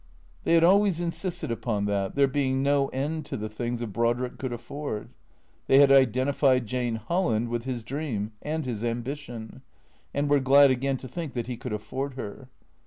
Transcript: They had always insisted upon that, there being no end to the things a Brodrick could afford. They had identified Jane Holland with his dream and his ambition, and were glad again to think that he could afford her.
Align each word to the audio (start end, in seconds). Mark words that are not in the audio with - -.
They 0.45 0.55
had 0.55 0.63
always 0.63 0.99
insisted 0.99 1.51
upon 1.51 1.85
that, 1.85 2.15
there 2.15 2.27
being 2.27 2.63
no 2.63 2.87
end 2.87 3.23
to 3.27 3.37
the 3.37 3.49
things 3.49 3.83
a 3.83 3.85
Brodrick 3.85 4.39
could 4.39 4.51
afford. 4.51 5.09
They 5.67 5.77
had 5.77 5.91
identified 5.91 6.65
Jane 6.65 6.95
Holland 6.95 7.49
with 7.49 7.65
his 7.65 7.83
dream 7.83 8.31
and 8.41 8.65
his 8.65 8.83
ambition, 8.83 9.61
and 10.11 10.27
were 10.27 10.39
glad 10.39 10.71
again 10.71 10.97
to 10.97 11.07
think 11.07 11.33
that 11.33 11.45
he 11.45 11.55
could 11.55 11.71
afford 11.71 12.15
her. 12.15 12.49